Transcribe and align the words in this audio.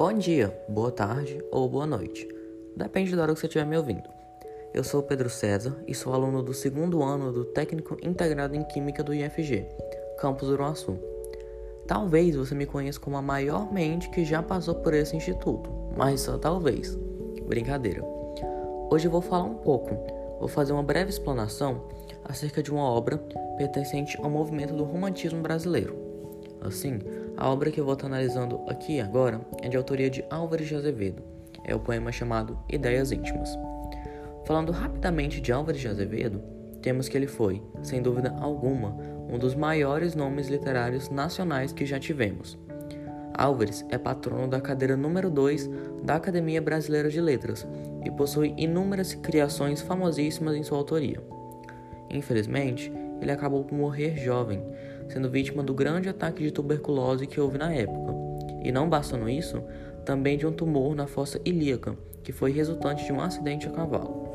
Bom 0.00 0.14
dia, 0.14 0.58
boa 0.66 0.90
tarde 0.90 1.44
ou 1.50 1.68
boa 1.68 1.86
noite. 1.86 2.26
Depende 2.74 3.14
da 3.14 3.20
hora 3.20 3.34
que 3.34 3.40
você 3.40 3.46
estiver 3.46 3.66
me 3.66 3.76
ouvindo. 3.76 4.08
Eu 4.72 4.82
sou 4.82 5.02
Pedro 5.02 5.28
César 5.28 5.76
e 5.86 5.94
sou 5.94 6.14
aluno 6.14 6.42
do 6.42 6.54
segundo 6.54 7.02
ano 7.02 7.30
do 7.30 7.44
Técnico 7.44 7.98
Integrado 8.02 8.56
em 8.56 8.64
Química 8.64 9.04
do 9.04 9.12
IFG, 9.12 9.66
campus 10.18 10.48
Uruaçu. 10.48 10.98
Talvez 11.86 12.34
você 12.34 12.54
me 12.54 12.64
conheça 12.64 12.98
como 12.98 13.18
a 13.18 13.20
maior 13.20 13.70
mente 13.70 14.08
que 14.08 14.24
já 14.24 14.42
passou 14.42 14.76
por 14.76 14.94
esse 14.94 15.14
instituto, 15.14 15.70
mas 15.94 16.22
só 16.22 16.38
talvez. 16.38 16.98
Brincadeira. 17.46 18.02
Hoje 18.90 19.06
eu 19.06 19.12
vou 19.12 19.20
falar 19.20 19.44
um 19.44 19.56
pouco, 19.56 19.90
vou 20.38 20.48
fazer 20.48 20.72
uma 20.72 20.82
breve 20.82 21.10
explanação 21.10 21.82
acerca 22.24 22.62
de 22.62 22.72
uma 22.72 22.84
obra 22.84 23.18
pertencente 23.58 24.16
ao 24.22 24.30
movimento 24.30 24.72
do 24.72 24.82
romantismo 24.82 25.42
brasileiro. 25.42 25.94
Assim, 26.62 27.00
a 27.36 27.48
obra 27.48 27.70
que 27.70 27.80
eu 27.80 27.84
vou 27.84 27.94
estar 27.94 28.06
analisando 28.06 28.60
aqui 28.68 29.00
agora 29.00 29.40
é 29.62 29.68
de 29.68 29.76
autoria 29.76 30.10
de 30.10 30.24
Álvares 30.30 30.68
de 30.68 30.74
Azevedo. 30.74 31.22
É 31.64 31.74
o 31.74 31.80
poema 31.80 32.12
chamado 32.12 32.58
Ideias 32.68 33.12
Íntimas. 33.12 33.50
Falando 34.44 34.72
rapidamente 34.72 35.40
de 35.40 35.52
Álvares 35.52 35.80
de 35.80 35.88
Azevedo, 35.88 36.42
temos 36.82 37.08
que 37.08 37.16
ele 37.16 37.26
foi, 37.26 37.62
sem 37.82 38.02
dúvida 38.02 38.34
alguma, 38.40 38.96
um 39.28 39.38
dos 39.38 39.54
maiores 39.54 40.14
nomes 40.14 40.48
literários 40.48 41.08
nacionais 41.10 41.72
que 41.72 41.86
já 41.86 41.98
tivemos. 41.98 42.58
Álvares 43.34 43.84
é 43.88 43.96
patrono 43.96 44.48
da 44.48 44.60
cadeira 44.60 44.96
número 44.96 45.30
2 45.30 45.70
da 46.02 46.16
Academia 46.16 46.60
Brasileira 46.60 47.08
de 47.08 47.20
Letras 47.20 47.66
e 48.04 48.10
possui 48.10 48.54
inúmeras 48.56 49.14
criações 49.14 49.80
famosíssimas 49.80 50.56
em 50.56 50.62
sua 50.62 50.78
autoria. 50.78 51.22
Infelizmente, 52.10 52.92
ele 53.20 53.30
acabou 53.30 53.64
por 53.64 53.76
morrer 53.76 54.16
jovem, 54.16 54.62
sendo 55.12 55.28
vítima 55.28 55.62
do 55.62 55.74
grande 55.74 56.08
ataque 56.08 56.42
de 56.42 56.50
tuberculose 56.50 57.26
que 57.26 57.40
houve 57.40 57.58
na 57.58 57.72
época. 57.72 58.14
E 58.62 58.70
não 58.70 58.88
bastando 58.88 59.28
isso, 59.28 59.62
também 60.04 60.38
de 60.38 60.46
um 60.46 60.52
tumor 60.52 60.94
na 60.94 61.06
fossa 61.06 61.40
ilíaca, 61.44 61.96
que 62.22 62.32
foi 62.32 62.52
resultante 62.52 63.04
de 63.04 63.12
um 63.12 63.20
acidente 63.20 63.66
a 63.66 63.70
cavalo. 63.70 64.28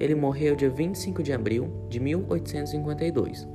Ele 0.00 0.14
morreu 0.14 0.56
dia 0.56 0.70
25 0.70 1.22
de 1.22 1.32
abril 1.32 1.86
de 1.88 2.00
1852. 2.00 3.46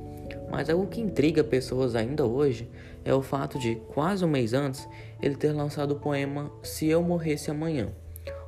Mas 0.50 0.70
algo 0.70 0.86
que 0.86 1.00
intriga 1.00 1.44
pessoas 1.44 1.94
ainda 1.94 2.24
hoje 2.24 2.70
é 3.04 3.12
o 3.12 3.20
fato 3.20 3.58
de, 3.58 3.74
quase 3.92 4.24
um 4.24 4.28
mês 4.28 4.54
antes, 4.54 4.88
ele 5.20 5.34
ter 5.34 5.52
lançado 5.52 5.92
o 5.92 6.00
poema 6.00 6.50
Se 6.62 6.86
Eu 6.86 7.02
Morresse 7.02 7.50
Amanhã, 7.50 7.88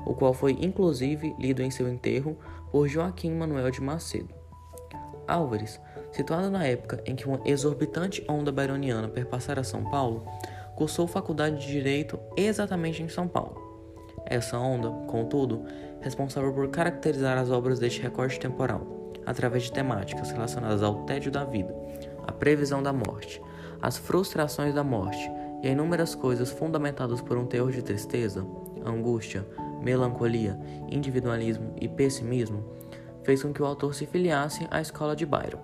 o 0.06 0.14
qual 0.14 0.32
foi 0.32 0.52
inclusive 0.60 1.34
lido 1.38 1.62
em 1.62 1.70
seu 1.70 1.88
enterro 1.88 2.38
por 2.70 2.88
Joaquim 2.88 3.32
Manuel 3.32 3.70
de 3.70 3.82
Macedo. 3.82 4.32
Álvares 5.26 5.78
situado 6.12 6.50
na 6.50 6.64
época 6.64 7.02
em 7.06 7.14
que 7.14 7.26
uma 7.26 7.40
exorbitante 7.44 8.24
onda 8.28 8.50
byroniana 8.50 9.08
perpassara 9.08 9.64
São 9.64 9.84
Paulo, 9.90 10.26
cursou 10.74 11.06
faculdade 11.06 11.60
de 11.60 11.66
Direito 11.66 12.18
exatamente 12.36 13.02
em 13.02 13.08
São 13.08 13.28
Paulo. 13.28 13.70
Essa 14.26 14.58
onda, 14.58 14.90
contudo, 15.06 15.64
responsável 16.00 16.52
por 16.52 16.68
caracterizar 16.68 17.36
as 17.36 17.50
obras 17.50 17.78
deste 17.78 18.00
recorte 18.00 18.38
temporal, 18.38 19.12
através 19.26 19.64
de 19.64 19.72
temáticas 19.72 20.30
relacionadas 20.30 20.82
ao 20.82 21.04
tédio 21.04 21.30
da 21.30 21.44
vida, 21.44 21.74
a 22.26 22.32
previsão 22.32 22.82
da 22.82 22.92
morte, 22.92 23.42
as 23.82 23.96
frustrações 23.96 24.74
da 24.74 24.84
morte 24.84 25.30
e 25.62 25.68
a 25.68 25.70
inúmeras 25.70 26.14
coisas 26.14 26.50
fundamentadas 26.50 27.20
por 27.20 27.36
um 27.36 27.46
teor 27.46 27.70
de 27.70 27.82
tristeza, 27.82 28.46
angústia, 28.84 29.46
melancolia, 29.82 30.58
individualismo 30.90 31.74
e 31.80 31.88
pessimismo, 31.88 32.64
fez 33.22 33.42
com 33.42 33.52
que 33.52 33.62
o 33.62 33.66
autor 33.66 33.94
se 33.94 34.06
filiasse 34.06 34.66
à 34.70 34.80
escola 34.80 35.14
de 35.14 35.26
Byron. 35.26 35.60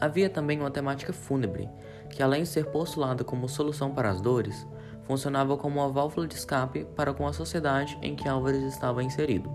Havia 0.00 0.28
também 0.28 0.58
uma 0.58 0.70
temática 0.70 1.12
fúnebre, 1.12 1.68
que 2.10 2.22
além 2.22 2.42
de 2.42 2.48
ser 2.48 2.66
postulada 2.66 3.24
como 3.24 3.48
solução 3.48 3.94
para 3.94 4.10
as 4.10 4.20
dores, 4.20 4.66
funcionava 5.04 5.56
como 5.56 5.80
uma 5.80 5.88
válvula 5.88 6.26
de 6.26 6.34
escape 6.34 6.84
para 6.96 7.12
com 7.12 7.26
a 7.26 7.32
sociedade 7.32 7.98
em 8.02 8.14
que 8.14 8.28
Álvares 8.28 8.62
estava 8.62 9.02
inserido. 9.02 9.50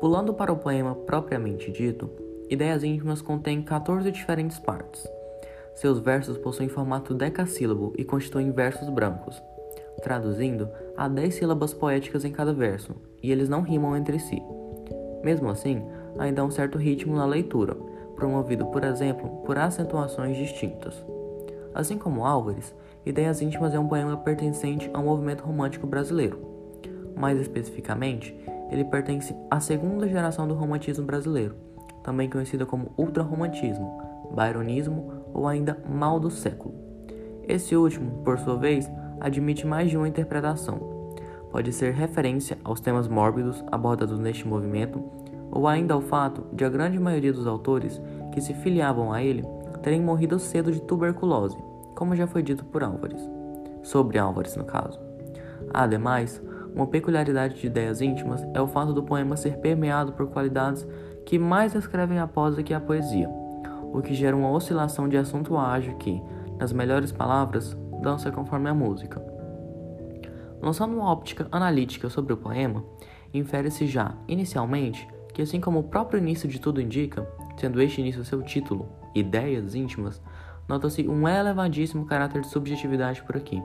Pulando 0.00 0.32
para 0.32 0.52
o 0.52 0.56
poema 0.56 0.94
propriamente 0.94 1.72
dito, 1.72 2.10
Ideias 2.48 2.82
Íntimas 2.82 3.20
contém 3.20 3.60
14 3.60 4.10
diferentes 4.10 4.58
partes. 4.58 5.06
Seus 5.74 5.98
versos 5.98 6.38
possuem 6.38 6.68
formato 6.68 7.14
decassílabo 7.14 7.92
e 7.96 8.04
constituem 8.04 8.50
versos 8.50 8.88
brancos, 8.88 9.42
Traduzindo, 10.08 10.70
há 10.96 11.06
dez 11.06 11.34
sílabas 11.34 11.74
poéticas 11.74 12.24
em 12.24 12.32
cada 12.32 12.50
verso, 12.50 12.94
e 13.22 13.30
eles 13.30 13.46
não 13.46 13.60
rimam 13.60 13.94
entre 13.94 14.18
si. 14.18 14.42
Mesmo 15.22 15.50
assim, 15.50 15.84
ainda 16.18 16.40
há 16.40 16.44
um 16.46 16.50
certo 16.50 16.78
ritmo 16.78 17.14
na 17.14 17.26
leitura, 17.26 17.76
promovido, 18.16 18.64
por 18.68 18.84
exemplo, 18.84 19.28
por 19.44 19.58
acentuações 19.58 20.38
distintas. 20.38 21.04
Assim 21.74 21.98
como 21.98 22.24
Álvares, 22.24 22.74
Ideias 23.04 23.42
Íntimas 23.42 23.74
é 23.74 23.78
um 23.78 23.86
poema 23.86 24.16
pertencente 24.16 24.90
ao 24.94 25.02
movimento 25.02 25.44
romântico 25.44 25.86
brasileiro. 25.86 26.38
Mais 27.14 27.38
especificamente, 27.38 28.34
ele 28.70 28.86
pertence 28.86 29.36
à 29.50 29.60
segunda 29.60 30.08
geração 30.08 30.48
do 30.48 30.54
romantismo 30.54 31.04
brasileiro, 31.04 31.54
também 32.02 32.30
conhecida 32.30 32.64
como 32.64 32.92
ultrarromantismo, 32.96 34.02
byronismo 34.34 35.12
ou 35.34 35.46
ainda 35.46 35.76
mal 35.86 36.18
do 36.18 36.30
século. 36.30 36.74
Esse 37.46 37.76
último, 37.76 38.22
por 38.24 38.38
sua 38.38 38.56
vez, 38.56 38.90
admite 39.20 39.66
mais 39.66 39.90
de 39.90 39.96
uma 39.96 40.08
interpretação. 40.08 40.78
Pode 41.50 41.72
ser 41.72 41.94
referência 41.94 42.58
aos 42.62 42.80
temas 42.80 43.08
mórbidos 43.08 43.64
abordados 43.72 44.18
neste 44.18 44.46
movimento, 44.46 45.02
ou 45.50 45.66
ainda 45.66 45.94
ao 45.94 46.00
fato 46.00 46.44
de 46.52 46.64
a 46.64 46.68
grande 46.68 46.98
maioria 46.98 47.32
dos 47.32 47.46
autores 47.46 48.00
que 48.32 48.40
se 48.40 48.52
filiavam 48.54 49.12
a 49.12 49.22
ele 49.22 49.44
terem 49.82 50.02
morrido 50.02 50.38
cedo 50.38 50.70
de 50.70 50.82
tuberculose, 50.82 51.56
como 51.94 52.14
já 52.14 52.26
foi 52.26 52.42
dito 52.42 52.64
por 52.64 52.82
Álvares. 52.82 53.22
Sobre 53.82 54.18
Álvares, 54.18 54.56
no 54.56 54.64
caso. 54.64 55.00
Ademais, 55.72 56.42
uma 56.74 56.86
peculiaridade 56.86 57.60
de 57.60 57.66
ideias 57.66 58.00
íntimas 58.00 58.46
é 58.54 58.60
o 58.60 58.66
fato 58.66 58.92
do 58.92 59.02
poema 59.02 59.36
ser 59.36 59.58
permeado 59.58 60.12
por 60.12 60.28
qualidades 60.28 60.86
que 61.24 61.38
mais 61.38 61.72
descrevem 61.72 62.18
a 62.18 62.26
prosa 62.26 62.62
que 62.62 62.74
a 62.74 62.80
poesia, 62.80 63.28
o 63.92 64.00
que 64.02 64.14
gera 64.14 64.36
uma 64.36 64.50
oscilação 64.50 65.08
de 65.08 65.16
assunto 65.16 65.56
ágil 65.56 65.96
que, 65.96 66.22
nas 66.58 66.72
melhores 66.72 67.12
palavras, 67.12 67.76
dança 68.00 68.30
conforme 68.30 68.68
a 68.68 68.74
música. 68.74 69.20
Lançando 70.60 70.94
uma 70.96 71.10
óptica 71.10 71.46
analítica 71.52 72.08
sobre 72.08 72.32
o 72.32 72.36
poema, 72.36 72.84
infere-se 73.32 73.86
já, 73.86 74.16
inicialmente, 74.26 75.06
que 75.32 75.42
assim 75.42 75.60
como 75.60 75.78
o 75.78 75.84
próprio 75.84 76.18
início 76.18 76.48
de 76.48 76.60
tudo 76.60 76.80
indica, 76.80 77.26
sendo 77.56 77.80
este 77.80 78.00
início 78.00 78.24
seu 78.24 78.42
título, 78.42 78.88
Ideias 79.14 79.74
Íntimas, 79.74 80.20
nota-se 80.68 81.08
um 81.08 81.28
elevadíssimo 81.28 82.06
caráter 82.06 82.42
de 82.42 82.48
subjetividade 82.48 83.22
por 83.22 83.36
aqui. 83.36 83.62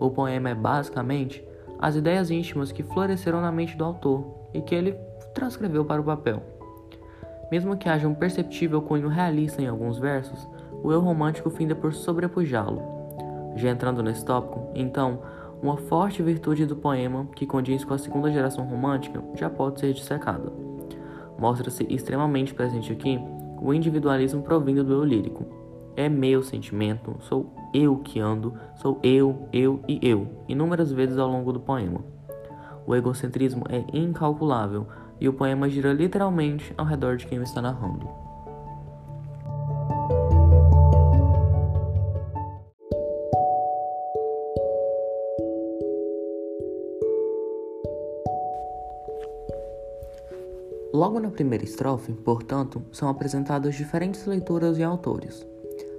O 0.00 0.10
poema 0.10 0.50
é 0.50 0.54
basicamente 0.54 1.46
as 1.78 1.96
ideias 1.96 2.30
íntimas 2.30 2.72
que 2.72 2.82
floresceram 2.82 3.40
na 3.40 3.52
mente 3.52 3.76
do 3.76 3.84
autor 3.84 4.48
e 4.54 4.60
que 4.62 4.74
ele 4.74 4.92
transcreveu 5.34 5.84
para 5.84 6.00
o 6.00 6.04
papel. 6.04 6.42
Mesmo 7.50 7.76
que 7.76 7.88
haja 7.88 8.08
um 8.08 8.14
perceptível 8.14 8.80
cunho 8.80 9.08
realista 9.08 9.60
em 9.60 9.68
alguns 9.68 9.98
versos, 9.98 10.48
o 10.82 10.90
eu 10.90 11.00
romântico 11.00 11.50
finda 11.50 11.74
por 11.74 11.92
sobrepujá-lo, 11.92 12.93
já 13.56 13.70
entrando 13.70 14.02
nesse 14.02 14.24
tópico, 14.24 14.70
então, 14.74 15.20
uma 15.62 15.76
forte 15.76 16.22
virtude 16.22 16.66
do 16.66 16.76
poema 16.76 17.26
que 17.34 17.46
condiz 17.46 17.84
com 17.84 17.94
a 17.94 17.98
segunda 17.98 18.30
geração 18.30 18.64
romântica 18.64 19.22
já 19.34 19.48
pode 19.48 19.80
ser 19.80 19.92
dissecada. 19.92 20.52
Mostra-se 21.38 21.86
extremamente 21.88 22.54
presente 22.54 22.92
aqui 22.92 23.18
o 23.60 23.72
individualismo 23.72 24.42
provindo 24.42 24.84
do 24.84 24.92
eu 24.92 25.04
lírico. 25.04 25.46
É 25.96 26.08
meu 26.08 26.42
sentimento, 26.42 27.16
sou 27.20 27.54
eu 27.72 27.96
que 27.98 28.20
ando, 28.20 28.54
sou 28.76 28.98
eu, 29.02 29.48
eu 29.52 29.80
e 29.88 29.98
eu, 30.02 30.28
inúmeras 30.48 30.92
vezes 30.92 31.16
ao 31.16 31.30
longo 31.30 31.52
do 31.52 31.60
poema. 31.60 32.04
O 32.86 32.94
egocentrismo 32.94 33.64
é 33.68 33.84
incalculável 33.96 34.86
e 35.20 35.28
o 35.28 35.32
poema 35.32 35.68
gira 35.70 35.92
literalmente 35.92 36.74
ao 36.76 36.84
redor 36.84 37.16
de 37.16 37.26
quem 37.26 37.38
o 37.38 37.42
está 37.42 37.62
narrando. 37.62 38.08
Logo 51.04 51.20
na 51.20 51.28
primeira 51.28 51.62
estrofe, 51.62 52.14
portanto, 52.14 52.82
são 52.90 53.10
apresentadas 53.10 53.74
diferentes 53.74 54.24
leituras 54.24 54.78
e 54.78 54.82
autores. 54.82 55.46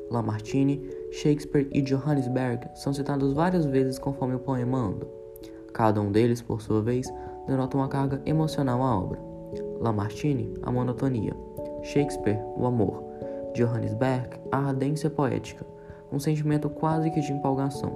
Lamartine, 0.10 0.82
Shakespeare 1.12 1.70
e 1.72 1.80
Johannesberg 1.80 2.68
são 2.74 2.92
citados 2.92 3.32
várias 3.32 3.68
vezes 3.68 4.00
conforme 4.00 4.34
o 4.34 4.40
poema 4.40 4.80
anda. 4.80 5.08
Cada 5.72 6.02
um 6.02 6.12
deles, 6.12 6.42
por 6.42 6.60
sua 6.60 6.82
vez, 6.82 7.06
denota 7.46 7.78
uma 7.78 7.88
carga 7.88 8.20
emocional 8.26 8.82
à 8.82 8.98
obra. 8.98 9.20
Lamartine, 9.80 10.56
a 10.64 10.72
monotonia. 10.72 11.38
Shakespeare, 11.84 12.42
o 12.58 12.66
amor. 12.66 13.04
Johannesberg, 13.54 14.40
a 14.52 14.58
ardência 14.58 15.08
poética, 15.08 15.64
um 16.12 16.18
sentimento 16.18 16.68
quase 16.68 17.12
que 17.12 17.22
de 17.22 17.32
empolgação. 17.32 17.96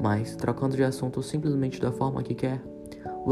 Mas, 0.00 0.34
trocando 0.34 0.74
de 0.74 0.82
assunto 0.82 1.22
simplesmente 1.22 1.80
da 1.80 1.92
forma 1.92 2.20
que 2.24 2.34
quer, 2.34 2.60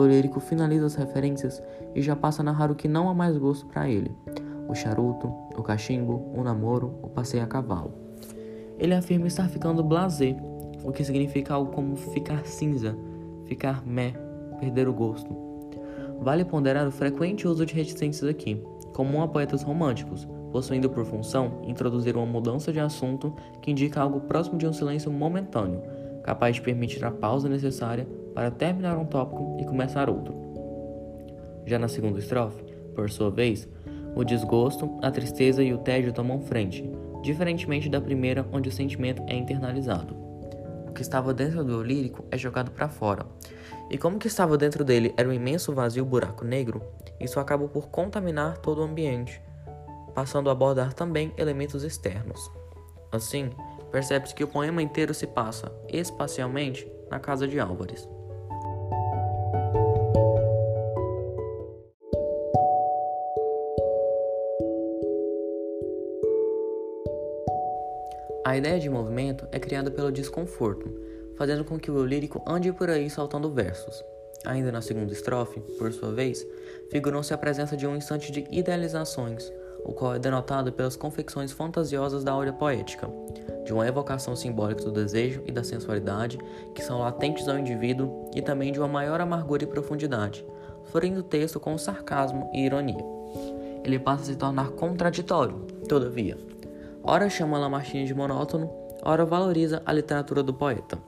o 0.00 0.06
lírico 0.06 0.40
finaliza 0.40 0.86
as 0.86 0.96
referências 0.96 1.62
e 1.94 2.02
já 2.02 2.16
passa 2.16 2.42
a 2.42 2.44
narrar 2.44 2.70
o 2.70 2.74
que 2.74 2.88
não 2.88 3.08
há 3.08 3.14
mais 3.14 3.38
gosto 3.38 3.66
para 3.66 3.88
ele: 3.88 4.10
o 4.68 4.74
charuto, 4.74 5.28
o 5.56 5.62
cachimbo, 5.62 6.32
o 6.34 6.42
namoro, 6.42 6.98
o 7.00 7.08
passeio 7.08 7.44
a 7.44 7.46
cavalo. 7.46 7.92
Ele 8.76 8.92
afirma 8.92 9.28
estar 9.28 9.48
ficando 9.48 9.84
blasé, 9.84 10.36
o 10.82 10.90
que 10.90 11.04
significa 11.04 11.54
algo 11.54 11.70
como 11.70 11.96
ficar 11.96 12.44
cinza, 12.44 12.96
ficar 13.46 13.86
meh, 13.86 14.14
perder 14.58 14.88
o 14.88 14.92
gosto. 14.92 15.32
Vale 16.20 16.44
ponderar 16.44 16.86
o 16.88 16.92
frequente 16.92 17.46
uso 17.46 17.64
de 17.64 17.74
reticências 17.74 18.28
aqui, 18.28 18.60
comum 18.92 19.22
a 19.22 19.28
poetas 19.28 19.62
românticos, 19.62 20.26
possuindo 20.50 20.90
por 20.90 21.04
função 21.04 21.60
introduzir 21.62 22.16
uma 22.16 22.26
mudança 22.26 22.72
de 22.72 22.80
assunto 22.80 23.32
que 23.62 23.70
indica 23.70 24.00
algo 24.00 24.20
próximo 24.22 24.58
de 24.58 24.66
um 24.66 24.72
silêncio 24.72 25.10
momentâneo, 25.10 25.82
capaz 26.24 26.56
de 26.56 26.62
permitir 26.62 27.04
a 27.04 27.10
pausa 27.10 27.48
necessária 27.48 28.08
para 28.34 28.50
terminar 28.50 28.98
um 28.98 29.06
tópico 29.06 29.56
e 29.60 29.64
começar 29.64 30.10
outro. 30.10 30.34
Já 31.64 31.78
na 31.78 31.88
segunda 31.88 32.18
estrofe, 32.18 32.62
por 32.94 33.08
sua 33.10 33.30
vez, 33.30 33.68
o 34.14 34.24
desgosto, 34.24 34.98
a 35.02 35.10
tristeza 35.10 35.62
e 35.62 35.72
o 35.72 35.78
tédio 35.78 36.12
tomam 36.12 36.40
frente, 36.40 36.88
diferentemente 37.22 37.88
da 37.88 38.00
primeira, 38.00 38.46
onde 38.52 38.68
o 38.68 38.72
sentimento 38.72 39.22
é 39.26 39.34
internalizado. 39.34 40.14
O 40.88 40.92
que 40.92 41.02
estava 41.02 41.32
dentro 41.32 41.64
do 41.64 41.82
lírico 41.82 42.24
é 42.30 42.36
jogado 42.36 42.70
para 42.70 42.88
fora, 42.88 43.26
e 43.90 43.98
como 43.98 44.16
o 44.16 44.18
que 44.18 44.28
estava 44.28 44.56
dentro 44.56 44.84
dele 44.84 45.12
era 45.16 45.28
um 45.28 45.32
imenso 45.32 45.72
vazio 45.72 46.04
buraco 46.04 46.44
negro, 46.44 46.82
isso 47.20 47.38
acaba 47.38 47.68
por 47.68 47.88
contaminar 47.88 48.58
todo 48.58 48.80
o 48.80 48.84
ambiente, 48.84 49.40
passando 50.14 50.48
a 50.48 50.52
abordar 50.52 50.92
também 50.92 51.32
elementos 51.36 51.82
externos. 51.82 52.50
Assim, 53.12 53.50
percebe-se 53.90 54.34
que 54.34 54.44
o 54.44 54.48
poema 54.48 54.82
inteiro 54.82 55.12
se 55.12 55.26
passa, 55.26 55.72
espacialmente, 55.88 56.90
na 57.10 57.18
casa 57.18 57.46
de 57.46 57.60
Álvares. 57.60 58.08
A 68.54 68.56
ideia 68.56 68.78
de 68.78 68.88
movimento 68.88 69.48
é 69.50 69.58
criada 69.58 69.90
pelo 69.90 70.12
desconforto, 70.12 70.88
fazendo 71.34 71.64
com 71.64 71.76
que 71.76 71.90
o 71.90 72.06
lírico 72.06 72.40
ande 72.46 72.72
por 72.72 72.88
aí 72.88 73.10
saltando 73.10 73.50
versos. 73.50 74.00
Ainda 74.46 74.70
na 74.70 74.80
segunda 74.80 75.12
estrofe, 75.12 75.58
por 75.76 75.92
sua 75.92 76.12
vez, 76.12 76.46
figurou-se 76.88 77.34
a 77.34 77.36
presença 77.36 77.76
de 77.76 77.84
um 77.84 77.96
instante 77.96 78.30
de 78.30 78.46
idealizações, 78.52 79.52
o 79.84 79.92
qual 79.92 80.14
é 80.14 80.20
denotado 80.20 80.72
pelas 80.72 80.94
confecções 80.94 81.50
fantasiosas 81.50 82.22
da 82.22 82.30
aura 82.30 82.52
poética, 82.52 83.10
de 83.64 83.72
uma 83.72 83.88
evocação 83.88 84.36
simbólica 84.36 84.84
do 84.84 84.92
desejo 84.92 85.42
e 85.44 85.50
da 85.50 85.64
sensualidade 85.64 86.38
que 86.76 86.84
são 86.84 87.00
latentes 87.00 87.48
ao 87.48 87.58
indivíduo 87.58 88.30
e 88.36 88.40
também 88.40 88.70
de 88.70 88.78
uma 88.78 88.86
maior 88.86 89.20
amargura 89.20 89.64
e 89.64 89.66
profundidade, 89.66 90.46
florindo 90.92 91.18
o 91.18 91.24
texto 91.24 91.58
com 91.58 91.76
sarcasmo 91.76 92.48
e 92.54 92.64
ironia. 92.64 93.04
Ele 93.82 93.98
passa 93.98 94.22
a 94.22 94.26
se 94.26 94.36
tornar 94.36 94.70
contraditório, 94.70 95.56
todavia. 95.88 96.38
Ora 97.06 97.28
chama 97.28 97.58
Lamartine 97.58 98.06
de 98.06 98.14
monótono, 98.14 98.70
ora 99.02 99.26
valoriza 99.26 99.82
a 99.84 99.92
literatura 99.92 100.42
do 100.42 100.54
poeta. 100.54 100.98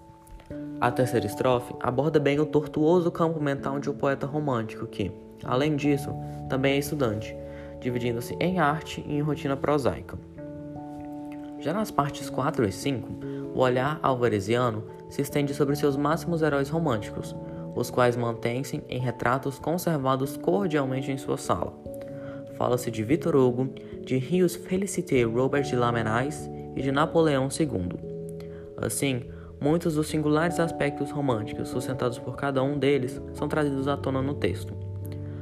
A 0.78 0.90
terceira 0.90 1.25
estrofe 1.25 1.75
aborda 1.81 2.20
bem 2.20 2.38
o 2.38 2.44
tortuoso 2.44 3.10
campo 3.10 3.40
mental 3.40 3.81
de 3.81 3.88
um 3.88 3.94
poeta 3.94 4.26
romântico 4.26 4.87
que, 4.87 5.10
além 5.43 5.75
disso, 5.75 6.14
também 6.50 6.75
é 6.75 6.78
estudante, 6.78 7.34
dividindo-se 7.81 8.37
em 8.38 8.58
arte 8.58 9.02
e 9.06 9.16
em 9.16 9.22
rotina 9.22 9.56
prosaica. 9.56 10.19
Já 11.60 11.72
nas 11.72 11.90
partes 11.90 12.28
4 12.28 12.66
e 12.69 12.72
5, 12.72 13.08
o 13.54 13.60
olhar 13.60 13.98
alvaresiano 14.02 14.84
se 15.08 15.22
estende 15.22 15.54
sobre 15.54 15.76
seus 15.76 15.96
máximos 15.96 16.43
heróis 16.43 16.69
românticos, 16.69 17.34
os 17.75 17.90
quais 17.90 18.19
mantêm-se 18.19 18.84
em 18.87 18.98
retratos 18.98 19.58
conservados 19.58 20.37
cordialmente 20.37 21.10
em 21.10 21.16
sua 21.16 21.38
sala. 21.38 21.72
Fala-se 22.56 22.90
de 22.90 23.04
Victor 23.04 23.37
Hugo, 23.37 23.69
de 24.06 24.19
Rios 24.19 24.55
Félicité 24.55 25.25
Robert 25.25 25.64
de 25.64 25.75
Lamennais 25.75 26.49
e 26.76 26.81
de 26.81 26.93
Napoleão 26.93 27.49
II. 27.49 27.99
Assim, 28.76 29.25
muitos 29.61 29.97
dos 29.97 30.06
singulares 30.06 30.61
aspectos 30.61 31.11
românticos 31.11 31.70
sustentados 31.70 32.17
por 32.17 32.37
cada 32.37 32.62
um 32.62 32.79
deles 32.79 33.20
são 33.35 33.49
trazidos 33.49 33.88
à 33.88 33.97
tona 33.97 34.23
no 34.23 34.35
texto. 34.35 34.76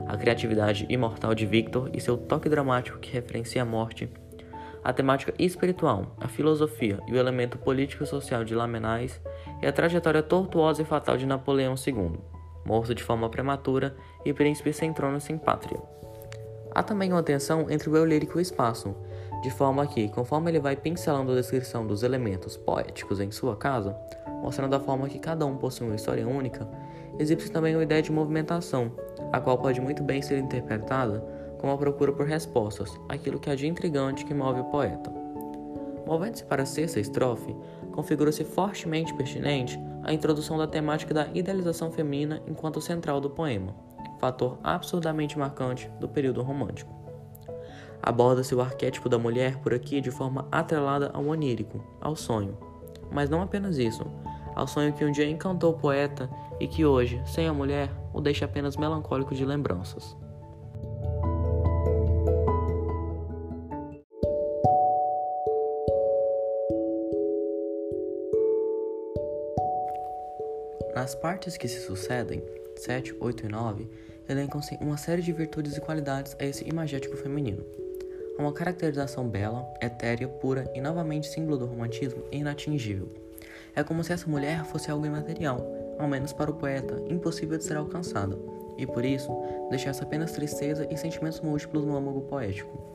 A 0.08 0.16
criatividade 0.16 0.86
imortal 0.88 1.34
de 1.34 1.44
Victor 1.44 1.90
e 1.92 2.00
seu 2.00 2.16
toque 2.16 2.48
dramático 2.48 2.98
que 2.98 3.12
referencia 3.12 3.60
a 3.60 3.66
morte, 3.66 4.08
a 4.82 4.94
temática 4.94 5.34
espiritual, 5.38 6.16
a 6.18 6.26
filosofia 6.26 6.98
e 7.06 7.12
o 7.12 7.18
elemento 7.18 7.58
político-social 7.58 8.44
de 8.44 8.54
Lamennais 8.54 9.20
e 9.62 9.66
a 9.66 9.72
trajetória 9.72 10.22
tortuosa 10.22 10.80
e 10.80 10.86
fatal 10.86 11.18
de 11.18 11.26
Napoleão 11.26 11.74
II, 11.74 12.18
morto 12.64 12.94
de 12.94 13.02
forma 13.02 13.28
prematura 13.28 13.94
e 14.24 14.32
príncipe 14.32 14.72
sem 14.72 14.90
trono 14.90 15.20
sem 15.20 15.36
pátria. 15.36 15.78
Há 16.74 16.82
também 16.82 17.12
uma 17.12 17.22
tensão 17.22 17.70
entre 17.70 17.88
o 17.88 17.96
eu 17.96 18.04
lírico 18.04 18.36
e 18.36 18.40
o 18.40 18.42
espaço, 18.42 18.96
de 19.42 19.50
forma 19.50 19.86
que, 19.86 20.08
conforme 20.08 20.50
ele 20.50 20.58
vai 20.58 20.74
pincelando 20.74 21.30
a 21.30 21.36
descrição 21.36 21.86
dos 21.86 22.02
elementos 22.02 22.56
poéticos 22.56 23.20
em 23.20 23.30
sua 23.30 23.56
casa, 23.56 23.96
mostrando 24.42 24.74
a 24.74 24.80
forma 24.80 25.08
que 25.08 25.20
cada 25.20 25.46
um 25.46 25.56
possui 25.56 25.86
uma 25.86 25.94
história 25.94 26.26
única, 26.26 26.68
exibe-se 27.18 27.52
também 27.52 27.76
uma 27.76 27.84
ideia 27.84 28.02
de 28.02 28.10
movimentação, 28.10 28.90
a 29.32 29.40
qual 29.40 29.56
pode 29.56 29.80
muito 29.80 30.02
bem 30.02 30.20
ser 30.20 30.38
interpretada 30.38 31.24
como 31.58 31.72
a 31.72 31.78
procura 31.78 32.12
por 32.12 32.26
respostas, 32.26 32.98
aquilo 33.08 33.38
que 33.38 33.48
há 33.48 33.54
de 33.54 33.68
intrigante 33.68 34.24
que 34.24 34.34
move 34.34 34.60
o 34.60 34.64
poeta. 34.64 35.10
Movendo-se 36.04 36.44
para 36.44 36.64
a 36.64 36.66
sexta 36.66 36.98
estrofe, 36.98 37.54
configura-se 37.92 38.44
fortemente 38.44 39.14
pertinente 39.14 39.78
a 40.02 40.12
introdução 40.12 40.58
da 40.58 40.66
temática 40.66 41.14
da 41.14 41.28
idealização 41.32 41.90
feminina 41.90 42.42
enquanto 42.46 42.80
central 42.80 43.20
do 43.20 43.30
poema, 43.30 43.74
fator 44.18 44.58
absurdamente 44.62 45.38
marcante 45.38 45.90
do 46.00 46.08
período 46.08 46.42
romântico. 46.42 46.92
Aborda-se 48.02 48.54
o 48.54 48.60
arquétipo 48.60 49.08
da 49.08 49.18
mulher 49.18 49.58
por 49.58 49.72
aqui 49.72 50.00
de 50.00 50.10
forma 50.10 50.46
atrelada 50.52 51.10
ao 51.14 51.24
onírico, 51.26 51.82
ao 52.00 52.14
sonho. 52.14 52.56
Mas 53.10 53.30
não 53.30 53.40
apenas 53.40 53.78
isso, 53.78 54.04
ao 54.54 54.66
sonho 54.66 54.92
que 54.92 55.04
um 55.04 55.10
dia 55.10 55.28
encantou 55.28 55.72
o 55.72 55.78
poeta 55.78 56.28
e 56.60 56.66
que 56.66 56.84
hoje, 56.84 57.22
sem 57.26 57.48
a 57.48 57.52
mulher, 57.52 57.90
o 58.12 58.20
deixa 58.20 58.44
apenas 58.44 58.76
melancólico 58.76 59.34
de 59.34 59.44
lembranças. 59.44 60.16
Nas 70.94 71.14
partes 71.14 71.56
que 71.56 71.66
se 71.66 71.80
sucedem, 71.80 72.42
7, 72.76 73.16
8 73.20 73.46
e 73.46 73.48
9, 73.48 73.90
elencam-se 74.28 74.76
uma 74.80 74.96
série 74.96 75.22
de 75.22 75.32
virtudes 75.32 75.76
e 75.76 75.80
qualidades 75.80 76.36
a 76.38 76.44
esse 76.44 76.68
imagético 76.68 77.16
feminino. 77.16 77.64
Uma 78.38 78.52
caracterização 78.52 79.28
bela, 79.28 79.66
etérea, 79.80 80.26
pura 80.26 80.70
e 80.74 80.80
novamente 80.80 81.28
símbolo 81.28 81.58
do 81.58 81.66
romantismo 81.66 82.24
e 82.32 82.38
inatingível. 82.38 83.08
É 83.76 83.84
como 83.84 84.02
se 84.02 84.12
essa 84.12 84.28
mulher 84.28 84.64
fosse 84.64 84.90
algo 84.90 85.06
imaterial, 85.06 85.64
ao 85.98 86.08
menos 86.08 86.32
para 86.32 86.50
o 86.50 86.54
poeta, 86.54 87.02
impossível 87.08 87.58
de 87.58 87.64
ser 87.64 87.76
alcançada, 87.76 88.36
e 88.76 88.86
por 88.86 89.04
isso 89.04 89.30
deixasse 89.70 90.02
apenas 90.02 90.32
tristeza 90.32 90.86
e 90.90 90.96
sentimentos 90.96 91.40
múltiplos 91.40 91.84
no 91.84 91.96
âmago 91.96 92.22
poético. 92.22 92.94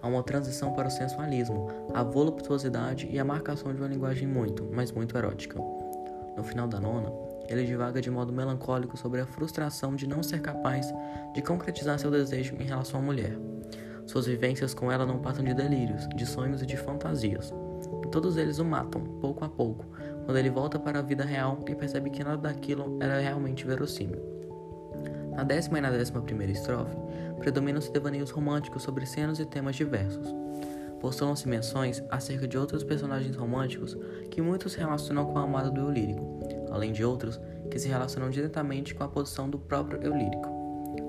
Há 0.00 0.06
uma 0.06 0.22
transição 0.22 0.72
para 0.72 0.86
o 0.86 0.90
sensualismo, 0.90 1.68
a 1.92 2.04
voluptuosidade 2.04 3.08
e 3.10 3.18
a 3.18 3.24
marcação 3.24 3.74
de 3.74 3.80
uma 3.80 3.88
linguagem 3.88 4.28
muito, 4.28 4.68
mas 4.70 4.92
muito 4.92 5.16
erótica. 5.16 5.60
No 6.36 6.44
final 6.44 6.68
da 6.68 6.78
nona, 6.78 7.10
ele 7.48 7.64
divaga 7.64 8.00
de 8.00 8.10
modo 8.10 8.32
melancólico 8.32 8.96
sobre 8.96 9.20
a 9.20 9.26
frustração 9.26 9.96
de 9.96 10.06
não 10.06 10.22
ser 10.22 10.40
capaz 10.40 10.92
de 11.34 11.42
concretizar 11.42 11.98
seu 11.98 12.10
desejo 12.10 12.54
em 12.60 12.64
relação 12.64 13.00
à 13.00 13.02
mulher. 13.02 13.38
Suas 14.06 14.26
vivências 14.26 14.72
com 14.72 14.90
ela 14.92 15.04
não 15.04 15.18
passam 15.18 15.44
de 15.44 15.54
delírios, 15.54 16.08
de 16.14 16.24
sonhos 16.24 16.62
e 16.62 16.66
de 16.66 16.76
fantasias. 16.76 17.52
Todos 18.10 18.36
eles 18.36 18.58
o 18.58 18.64
matam, 18.64 19.02
pouco 19.20 19.44
a 19.44 19.48
pouco, 19.48 19.84
quando 20.24 20.36
ele 20.36 20.50
volta 20.50 20.78
para 20.78 20.98
a 20.98 21.02
vida 21.02 21.24
real 21.24 21.62
e 21.68 21.74
percebe 21.74 22.10
que 22.10 22.24
nada 22.24 22.36
daquilo 22.38 22.98
era 23.00 23.18
realmente 23.18 23.66
verossímil. 23.66 24.20
Na 25.34 25.44
décima 25.44 25.78
e 25.78 25.80
na 25.80 25.90
décima 25.90 26.20
primeira 26.20 26.52
estrofe, 26.52 26.96
predominam-se 27.38 27.92
devaneios 27.92 28.30
românticos 28.30 28.82
sobre 28.82 29.06
cenas 29.06 29.38
e 29.38 29.46
temas 29.46 29.76
diversos. 29.76 30.34
Postulam-se 31.00 31.46
menções 31.46 32.02
acerca 32.10 32.48
de 32.48 32.58
outros 32.58 32.82
personagens 32.82 33.36
românticos 33.36 33.96
que 34.30 34.42
muitos 34.42 34.74
relacionam 34.74 35.26
com 35.26 35.38
a 35.38 35.42
amada 35.42 35.70
do 35.70 35.82
eu 35.82 35.90
lírico, 35.90 36.37
além 36.70 36.92
de 36.92 37.04
outros 37.04 37.40
que 37.70 37.78
se 37.78 37.88
relacionam 37.88 38.30
diretamente 38.30 38.94
com 38.94 39.04
a 39.04 39.08
posição 39.08 39.48
do 39.48 39.58
próprio 39.58 40.00
eu 40.02 40.14
lírico. 40.14 40.48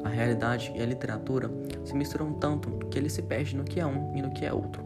A 0.04 0.10
realidade 0.10 0.72
e 0.75 0.82
a 0.82 0.86
literatura 0.86 1.50
se 1.84 1.94
misturam 1.94 2.34
tanto 2.34 2.70
que 2.89 2.98
ele 2.98 3.10
se 3.10 3.22
perde 3.22 3.56
no 3.56 3.63
que 3.63 3.80
é 3.80 3.86
um 3.86 4.16
e 4.16 4.22
no 4.22 4.32
que 4.32 4.46
é 4.46 4.54
outro. 4.54 4.84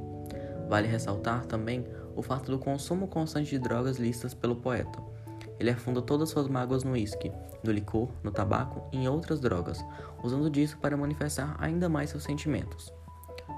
Vale 0.68 0.88
ressaltar 0.88 1.46
também 1.46 1.86
o 2.16 2.22
fato 2.22 2.52
do 2.52 2.60
consumo 2.60 3.08
constante 3.08 3.50
de 3.50 3.60
drogas 3.60 3.98
listas 3.98 4.34
pelo 4.34 4.56
poeta. 4.56 5.00
Ele 5.60 5.70
afunda 5.70 6.02
todas 6.02 6.30
suas 6.30 6.48
mágoas 6.48 6.84
no 6.84 6.92
uísque, 6.92 7.32
no 7.64 7.72
licor, 7.72 8.10
no 8.24 8.32
tabaco 8.32 8.84
e 8.92 8.98
em 8.98 9.08
outras 9.08 9.40
drogas, 9.40 9.84
usando 10.24 10.50
disso 10.50 10.78
para 10.80 10.98
manifestar 10.98 11.56
ainda 11.60 11.88
mais 11.88 12.10
seus 12.10 12.24
sentimentos. 12.24 12.92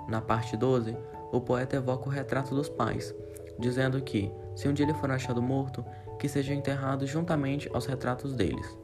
Na 0.08 0.22
parte 0.22 0.56
12, 0.56 0.96
o 1.32 1.42
poeta 1.42 1.78
evoca 1.78 2.08
o 2.08 2.12
retrato 2.12 2.54
dos 2.54 2.70
pais, 2.70 3.14
dizendo 3.58 4.02
que, 4.02 4.32
se 4.56 4.68
um 4.68 4.74
dia 4.74 4.86
ele 4.86 4.94
for 4.94 5.12
achado 5.12 5.42
morto, 5.42 5.86
que 6.18 6.30
seja 6.30 6.54
enterrado 6.54 7.06
juntamente 7.06 7.70
aos 7.74 7.86
retratos 7.86 8.34
deles. 8.34 8.78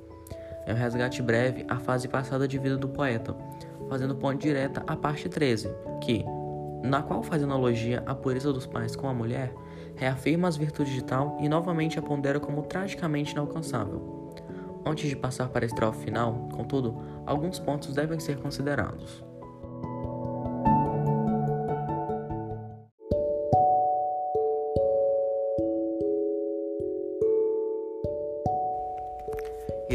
é 0.66 0.74
um 0.74 0.78
resgate 0.78 1.22
breve 1.22 1.66
à 1.68 1.80
fase 1.80 2.08
passada 2.08 2.48
de 2.48 2.60
vida 2.60 2.78
do 2.78 2.88
poeta, 2.88 3.36
fazendo 3.90 4.16
ponte 4.16 4.42
direta 4.42 4.84
à 4.86 4.96
parte 4.96 5.28
13, 5.28 5.70
que, 6.02 6.24
na 6.84 7.02
qual 7.02 7.24
faz 7.24 7.44
analogia 7.44 8.04
à 8.06 8.14
pureza 8.14 8.54
dos 8.54 8.68
pais 8.68 8.96
com 8.96 9.08
a 9.08 9.14
mulher, 9.14 9.54
reafirma 9.96 10.48
as 10.48 10.58
virtudes 10.58 10.94
de 10.94 11.04
tal 11.04 11.38
e 11.40 11.50
novamente 11.50 11.98
a 11.98 12.02
pondera 12.02 12.40
como 12.40 12.64
tragicamente 12.64 13.34
inalcançável. 13.34 14.32
Antes 14.86 15.10
de 15.10 15.16
passar 15.16 15.50
para 15.50 15.66
a 15.66 15.68
estrofe 15.68 16.06
final, 16.06 16.50
contudo, 16.54 16.98
alguns 17.26 17.60
pontos 17.60 17.94
devem 17.94 18.20
ser 18.20 18.38
considerados. 18.38 19.24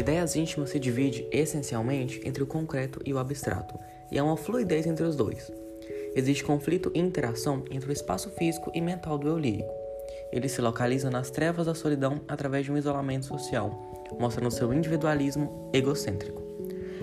Ideias 0.07 0.37
íntimas 0.37 0.69
se 0.69 0.79
divide 0.79 1.27
essencialmente 1.33 2.21
entre 2.23 2.41
o 2.41 2.47
concreto 2.47 3.01
e 3.05 3.13
o 3.13 3.19
abstrato, 3.19 3.77
e 4.09 4.17
há 4.17 4.23
uma 4.23 4.37
fluidez 4.37 4.87
entre 4.87 5.03
os 5.03 5.17
dois. 5.17 5.51
Existe 6.15 6.45
conflito 6.45 6.89
e 6.95 6.99
interação 6.99 7.65
entre 7.69 7.89
o 7.89 7.91
espaço 7.91 8.29
físico 8.29 8.71
e 8.73 8.79
mental 8.79 9.17
do 9.17 9.27
eu 9.27 9.37
lírico. 9.37 9.69
Ele 10.31 10.47
se 10.47 10.61
localiza 10.61 11.09
nas 11.09 11.29
trevas 11.29 11.65
da 11.65 11.75
solidão 11.75 12.21
através 12.25 12.63
de 12.63 12.71
um 12.71 12.77
isolamento 12.77 13.25
social, 13.25 14.07
mostrando 14.17 14.49
seu 14.49 14.73
individualismo 14.73 15.69
egocêntrico. 15.73 16.41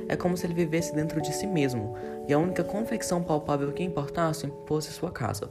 É 0.08 0.16
como 0.16 0.34
se 0.34 0.46
ele 0.46 0.54
vivesse 0.54 0.94
dentro 0.94 1.20
de 1.20 1.30
si 1.34 1.46
mesmo, 1.46 1.94
e 2.26 2.32
a 2.32 2.38
única 2.38 2.64
confecção 2.64 3.22
palpável 3.22 3.70
que 3.72 3.82
importasse 3.82 4.50
fosse 4.66 4.90
sua 4.90 5.10
casa. 5.10 5.50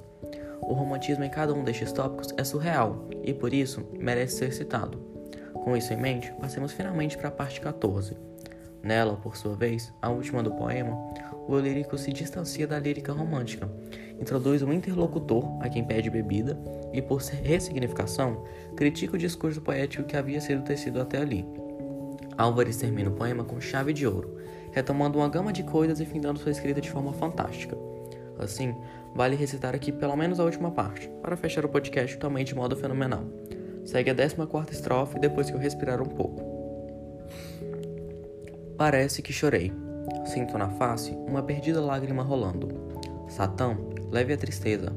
O 0.60 0.74
romantismo 0.74 1.24
em 1.24 1.30
cada 1.30 1.54
um 1.54 1.64
destes 1.64 1.92
tópicos 1.92 2.34
é 2.36 2.44
surreal, 2.44 3.08
e 3.24 3.32
por 3.32 3.54
isso 3.54 3.86
merece 4.00 4.38
ser 4.38 4.54
citado. 4.54 5.03
Com 5.64 5.78
isso 5.78 5.94
em 5.94 5.98
mente, 5.98 6.32
passemos 6.40 6.74
finalmente 6.74 7.18
para 7.18 7.30
a 7.30 7.32
parte 7.32 7.62
14. 7.62 8.18
Nela, 8.84 9.16
por 9.16 9.38
sua 9.38 9.56
vez, 9.56 9.94
a 10.02 10.10
última 10.10 10.44
do 10.44 10.52
poema, 10.52 10.94
o 11.48 11.58
lírico 11.58 11.98
se 11.98 12.12
distancia 12.12 12.68
da 12.68 12.78
lírica 12.78 13.14
romântica, 13.14 13.70
introduz 14.20 14.62
um 14.62 14.74
interlocutor 14.74 15.58
a 15.62 15.70
quem 15.70 15.86
pede 15.86 16.10
bebida 16.10 16.60
e, 16.92 17.02
por 17.02 17.22
ressignificação, 17.22 18.44
critica 18.76 19.16
o 19.16 19.18
discurso 19.18 19.62
poético 19.62 20.04
que 20.04 20.18
havia 20.18 20.42
sido 20.42 20.64
tecido 20.64 21.00
até 21.00 21.20
ali. 21.20 21.46
Álvares 22.38 22.78
termina 22.78 23.10
o 23.10 23.14
poema 23.14 23.46
com 23.46 23.62
chave 23.62 23.94
de 23.94 24.06
ouro, 24.06 24.38
retomando 24.74 25.20
uma 25.20 25.30
gama 25.30 25.54
de 25.54 25.64
coisas 25.64 26.02
e 26.02 26.06
findando 26.06 26.40
sua 26.40 26.52
escrita 26.52 26.82
de 26.82 26.92
forma 26.92 27.14
fantástica. 27.14 27.78
Assim, 28.38 28.76
vale 29.16 29.36
recitar 29.36 29.76
aqui 29.76 29.92
pelo 29.92 30.16
menos 30.16 30.40
a 30.40 30.44
última 30.44 30.72
parte, 30.72 31.10
para 31.22 31.38
fechar 31.38 31.64
o 31.64 31.70
podcast 31.70 32.18
também 32.18 32.44
de 32.44 32.54
modo 32.54 32.76
fenomenal. 32.76 33.24
Segue 33.86 34.10
a 34.10 34.16
14 34.16 34.72
estrofe 34.72 35.20
depois 35.20 35.50
que 35.50 35.56
eu 35.56 35.60
respirar 35.60 36.02
um 36.02 36.06
pouco. 36.06 36.42
Parece 38.78 39.22
que 39.22 39.34
chorei. 39.34 39.74
Sinto 40.26 40.58
na 40.58 40.70
face 40.70 41.12
uma 41.28 41.44
perdida 41.44 41.82
lágrima 41.82 42.24
rolando. 42.24 42.70
Satã, 43.28 43.78
leve 44.10 44.34
a 44.34 44.38
tristeza. 44.38 44.94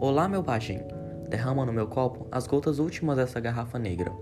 Olá, 0.00 0.28
meu 0.28 0.42
pajem. 0.42 0.82
Derrama 1.28 1.64
no 1.64 1.72
meu 1.72 1.86
copo 1.86 2.26
as 2.30 2.46
gotas 2.46 2.78
últimas 2.78 3.16
dessa 3.16 3.40
garrafa 3.40 3.78
negra. 3.78 4.12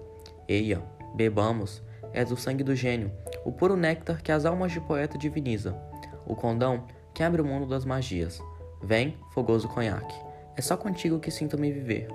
Eia, 0.48 0.82
bebamos. 1.14 1.82
É 2.12 2.24
do 2.24 2.36
sangue 2.36 2.64
do 2.64 2.74
gênio, 2.74 3.12
o 3.44 3.52
puro 3.52 3.76
néctar 3.76 4.22
que 4.22 4.32
as 4.32 4.46
almas 4.46 4.72
de 4.72 4.80
poeta 4.80 5.18
diviniza. 5.18 5.76
O 6.24 6.34
condão 6.34 6.84
que 7.12 7.22
abre 7.22 7.42
o 7.42 7.44
mundo 7.44 7.66
das 7.66 7.84
magias. 7.84 8.40
Vem, 8.82 9.16
fogoso 9.34 9.68
conhaque. 9.68 10.14
É 10.56 10.62
só 10.62 10.76
contigo 10.76 11.18
que 11.18 11.30
sinto-me 11.30 11.70
viver. 11.70 12.08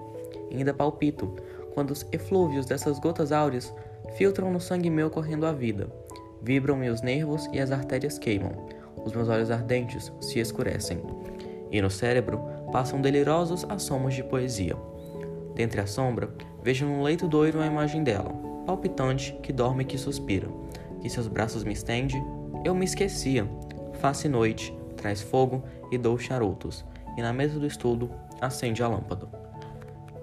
E 0.50 0.58
ainda 0.58 0.74
palpito, 0.74 1.36
quando 1.74 1.92
os 1.92 2.06
eflúvios 2.12 2.66
dessas 2.66 3.00
gotas 3.00 3.32
áureas 3.32 3.74
filtram 4.16 4.52
no 4.52 4.60
sangue 4.60 4.90
meu 4.90 5.10
correndo 5.10 5.46
a 5.46 5.52
vida. 5.52 5.90
Vibram 6.42 6.76
meus 6.76 7.02
nervos 7.02 7.48
e 7.54 7.60
as 7.60 7.72
artérias 7.72 8.18
queimam. 8.18 8.52
Os 9.04 9.14
meus 9.14 9.30
olhos 9.30 9.52
ardentes 9.52 10.12
se 10.20 10.40
escurecem. 10.40 11.02
E 11.72 11.82
no 11.82 11.90
cérebro 11.90 12.40
passam 12.72 13.00
delirosos 13.00 13.66
assomos 13.70 14.14
de 14.14 14.24
poesia. 14.24 14.76
Dentre 15.56 15.82
a 15.82 15.88
sombra, 15.88 16.30
vejo 16.64 16.86
num 16.86 17.04
leito 17.04 17.28
doiro 17.28 17.62
a 17.62 17.66
imagem 17.66 18.04
dela, 18.04 18.34
palpitante, 18.66 19.38
que 19.44 19.54
dorme 19.54 19.84
e 19.84 19.86
que 19.86 19.98
suspira. 19.98 20.48
Que 21.02 21.10
seus 21.10 21.28
braços 21.28 21.64
me 21.64 21.74
estende, 21.74 22.22
eu 22.64 22.76
me 22.76 22.86
esquecia. 22.86 23.48
Face 24.00 24.28
noite, 24.28 24.76
traz 24.96 25.22
fogo 25.22 25.64
e 25.92 25.98
dou 25.98 26.18
charutos. 26.18 26.86
E 27.18 27.22
na 27.22 27.34
mesa 27.34 27.60
do 27.60 27.68
estudo, 27.68 28.10
acende 28.40 28.82
a 28.82 28.88
lâmpada. 28.88 29.41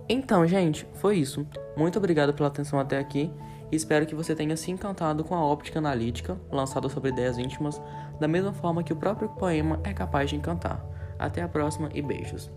Então, 0.08 0.46
gente, 0.46 0.86
foi 0.94 1.18
isso. 1.18 1.46
Muito 1.76 1.98
obrigado 1.98 2.32
pela 2.32 2.48
atenção 2.48 2.78
até 2.78 2.98
aqui 2.98 3.30
e 3.70 3.76
espero 3.76 4.06
que 4.06 4.14
você 4.14 4.34
tenha 4.34 4.56
se 4.56 4.70
encantado 4.70 5.22
com 5.22 5.34
a 5.34 5.44
óptica 5.44 5.78
analítica 5.78 6.40
lançada 6.50 6.88
sobre 6.88 7.10
ideias 7.10 7.36
íntimas, 7.36 7.80
da 8.18 8.26
mesma 8.26 8.52
forma 8.52 8.82
que 8.82 8.92
o 8.92 8.96
próprio 8.96 9.28
poema 9.28 9.78
é 9.84 9.92
capaz 9.92 10.30
de 10.30 10.36
encantar. 10.36 10.82
Até 11.18 11.42
a 11.42 11.48
próxima 11.48 11.90
e 11.92 12.00
beijos. 12.00 12.50